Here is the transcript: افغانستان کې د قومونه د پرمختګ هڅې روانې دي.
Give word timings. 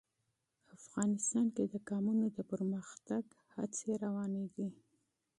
افغانستان 0.77 1.45
کې 1.55 1.63
د 1.73 1.75
قومونه 1.87 2.25
د 2.37 2.39
پرمختګ 2.51 3.23
هڅې 3.55 3.91
روانې 4.03 4.45
دي. 4.55 4.67